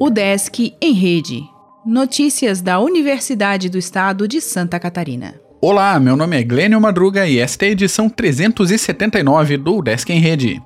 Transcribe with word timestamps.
O 0.00 0.08
Desk 0.08 0.74
em 0.80 0.92
Rede. 0.92 1.42
Notícias 1.84 2.60
da 2.60 2.80
Universidade 2.80 3.68
do 3.68 3.78
Estado 3.78 4.26
de 4.26 4.40
Santa 4.40 4.80
Catarina. 4.80 5.34
Olá, 5.60 6.00
meu 6.00 6.16
nome 6.16 6.38
é 6.38 6.42
Glênio 6.42 6.80
Madruga 6.80 7.26
e 7.26 7.38
esta 7.38 7.66
é 7.66 7.68
a 7.68 7.72
edição 7.72 8.08
379 8.08 9.56
do 9.58 9.82
Desk 9.82 10.10
em 10.10 10.18
Rede. 10.18 10.60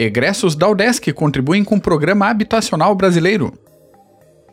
Egressos 0.00 0.56
da 0.56 0.68
UDESC 0.68 1.12
contribuem 1.12 1.62
com 1.62 1.76
o 1.76 1.80
Programa 1.80 2.28
Habitacional 2.28 2.94
Brasileiro. 2.94 3.52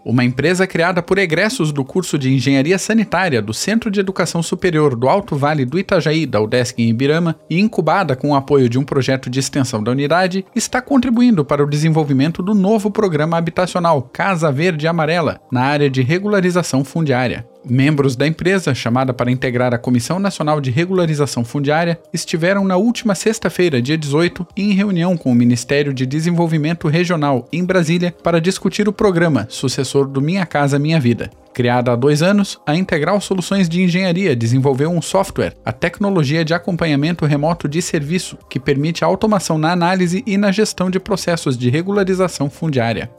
Uma 0.04 0.24
empresa 0.24 0.66
criada 0.66 1.02
por 1.04 1.20
egressos 1.20 1.72
do 1.72 1.86
curso 1.86 2.18
de 2.18 2.34
Engenharia 2.34 2.80
Sanitária 2.80 3.42
do 3.42 3.54
Centro 3.54 3.92
de 3.92 4.00
Educação 4.00 4.42
Superior 4.42 4.96
do 4.96 5.08
Alto 5.08 5.36
Vale 5.36 5.64
do 5.64 5.78
Itajaí, 5.78 6.26
da 6.26 6.42
UDESC 6.42 6.82
em 6.82 6.90
Ibirama, 6.90 7.36
e 7.48 7.60
incubada 7.60 8.16
com 8.16 8.32
o 8.32 8.36
apoio 8.36 8.68
de 8.68 8.80
um 8.80 8.84
projeto 8.84 9.30
de 9.30 9.40
extensão 9.40 9.84
da 9.84 9.92
unidade, 9.92 10.44
está 10.56 10.82
contribuindo 10.82 11.45
para 11.45 11.64
o 11.64 11.70
desenvolvimento 11.70 12.42
do 12.42 12.56
novo 12.56 12.90
programa 12.90 13.38
habitacional 13.38 14.02
Casa 14.02 14.52
Verde 14.52 14.88
Amarela, 14.88 15.40
na 15.52 15.62
área 15.62 15.90
de 15.90 16.02
regularização 16.02 16.84
fundiária. 16.84 17.51
Membros 17.64 18.16
da 18.16 18.26
empresa, 18.26 18.74
chamada 18.74 19.14
para 19.14 19.32
integrar 19.32 19.74
a 19.74 19.78
Comissão 19.78 20.20
Nacional 20.20 20.60
de 20.60 20.72
Regularização 20.72 21.46
Fundiária, 21.46 22.00
estiveram 22.12 22.64
na 22.64 22.76
última 22.76 23.14
sexta-feira, 23.14 23.82
dia 23.82 23.98
18, 23.98 24.48
em 24.58 24.74
reunião 24.74 25.16
com 25.16 25.32
o 25.32 25.36
Ministério 25.36 25.94
de 25.94 26.06
Desenvolvimento 26.06 26.88
Regional, 26.88 27.48
em 27.54 27.64
Brasília, 27.64 28.16
para 28.24 28.42
discutir 28.42 28.90
o 28.90 28.94
programa 28.94 29.46
sucessor 29.50 30.08
do 30.08 30.20
Minha 30.22 30.46
Casa 30.46 30.80
Minha 30.80 31.00
Vida. 31.00 31.30
Criada 31.54 31.92
há 31.92 31.96
dois 31.96 32.24
anos, 32.24 32.60
a 32.66 32.76
Integral 32.76 33.20
Soluções 33.22 33.70
de 33.70 33.82
Engenharia 33.84 34.36
desenvolveu 34.36 34.90
um 34.90 35.02
software, 35.02 35.56
a 35.64 35.72
tecnologia 35.72 36.44
de 36.46 36.54
acompanhamento 36.54 37.26
remoto 37.26 37.68
de 37.68 37.82
serviço, 37.82 38.38
que 38.50 38.59
permite 38.59 39.04
a 39.04 39.08
automação 39.08 39.58
na 39.58 39.72
análise 39.72 40.23
e 40.26 40.38
na 40.38 40.52
gestão 40.52 40.90
de 40.90 41.00
processos 41.00 41.58
de 41.58 41.70
regularização 41.70 42.50
fundiária. 42.50 43.12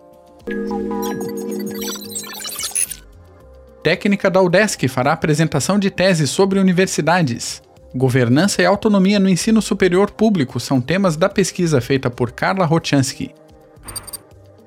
Técnica 3.83 4.30
da 4.30 4.41
UDESC 4.41 4.86
fará 4.86 5.12
apresentação 5.12 5.77
de 5.77 5.91
tese 5.91 6.28
sobre 6.28 6.61
universidades. 6.61 7.61
Governança 7.92 8.62
e 8.62 8.64
autonomia 8.64 9.19
no 9.19 9.28
ensino 9.28 9.61
superior 9.61 10.12
público 10.12 10.61
são 10.61 10.80
temas 10.80 11.16
da 11.16 11.28
pesquisa 11.28 11.80
feita 11.80 12.08
por 12.08 12.30
Carla 12.30 12.64
Rochansky. 12.64 13.34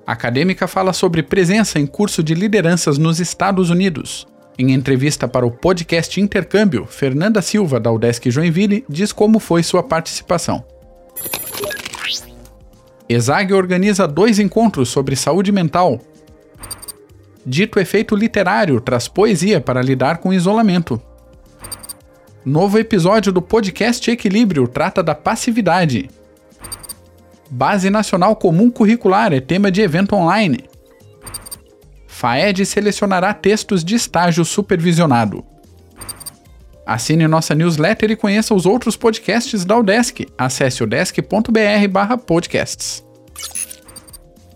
acadêmica 0.05 0.67
fala 0.67 0.91
sobre 0.91 1.23
presença 1.23 1.79
em 1.79 1.87
curso 1.87 2.21
de 2.21 2.35
lideranças 2.35 2.97
nos 2.97 3.21
Estados 3.21 3.69
Unidos. 3.69 4.27
Em 4.59 4.73
entrevista 4.73 5.29
para 5.29 5.45
o 5.45 5.51
podcast 5.51 6.19
Intercâmbio, 6.19 6.85
Fernanda 6.85 7.41
Silva, 7.41 7.79
da 7.79 7.91
UDESC 7.91 8.29
Joinville, 8.29 8.85
diz 8.89 9.13
como 9.13 9.39
foi 9.39 9.63
sua 9.63 9.81
participação. 9.81 10.63
ESAG 13.07 13.53
organiza 13.53 14.07
dois 14.07 14.39
encontros 14.39 14.89
sobre 14.89 15.15
saúde 15.15 15.51
mental, 15.51 16.01
Dito 17.45 17.79
efeito 17.79 18.15
literário 18.15 18.81
traz 18.81 19.07
poesia 19.07 19.61
para 19.61 19.81
lidar 19.81 20.17
com 20.17 20.33
isolamento. 20.33 20.99
Novo 22.43 22.79
episódio 22.79 23.31
do 23.31 23.41
podcast 23.41 24.09
Equilíbrio 24.09 24.67
trata 24.67 25.03
da 25.03 25.13
passividade. 25.13 26.09
Base 27.49 27.89
Nacional 27.89 28.35
Comum 28.35 28.69
Curricular 28.71 29.31
é 29.31 29.39
tema 29.39 29.71
de 29.71 29.81
evento 29.81 30.15
online. 30.15 30.65
FAED 32.07 32.65
selecionará 32.65 33.33
textos 33.33 33.83
de 33.83 33.95
estágio 33.95 34.43
supervisionado. 34.43 35.45
Assine 36.85 37.27
nossa 37.27 37.53
newsletter 37.53 38.09
e 38.11 38.15
conheça 38.15 38.53
os 38.53 38.65
outros 38.65 38.95
podcasts 38.95 39.65
da 39.65 39.77
UDESC. 39.77 40.29
Acesse 40.37 40.81
udesc.br/podcasts. 40.83 43.03